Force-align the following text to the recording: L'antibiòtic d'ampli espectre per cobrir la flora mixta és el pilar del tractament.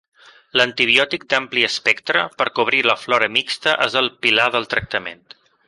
L'antibiòtic 0.59 1.25
d'ampli 1.33 1.65
espectre 1.67 2.23
per 2.39 2.49
cobrir 2.61 2.81
la 2.93 2.97
flora 3.03 3.29
mixta 3.37 3.77
és 3.89 3.99
el 4.03 4.11
pilar 4.25 4.51
del 4.57 4.67
tractament. 4.75 5.25